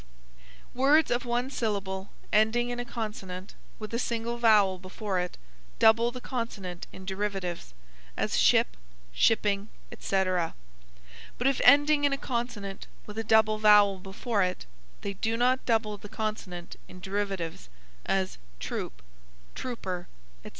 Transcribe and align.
Words 0.73 1.11
of 1.11 1.25
one 1.25 1.51
syllable, 1.51 2.09
ending 2.33 2.69
in 2.69 2.79
a 2.79 2.85
consonant; 2.85 3.53
with 3.77 3.93
a 3.93 3.99
single 3.99 4.39
vowel 4.39 4.79
before 4.79 5.19
it, 5.19 5.37
double 5.77 6.09
the 6.11 6.19
consonant 6.19 6.87
in 6.91 7.05
derivatives; 7.05 7.75
as, 8.17 8.35
ship, 8.39 8.75
shipping, 9.13 9.69
etc. 9.91 10.55
But 11.37 11.45
if 11.45 11.61
ending 11.63 12.03
in 12.03 12.13
a 12.13 12.17
consonant 12.17 12.87
with 13.05 13.19
a 13.19 13.23
double 13.23 13.59
vowel 13.59 13.99
before 13.99 14.41
it, 14.41 14.65
they 15.01 15.13
do 15.13 15.37
not 15.37 15.67
double 15.67 15.95
the 15.99 16.09
consonant 16.09 16.77
in 16.87 16.99
derivatives; 16.99 17.69
as 18.03 18.39
troop, 18.59 19.03
trooper, 19.53 20.07
etc. 20.43 20.49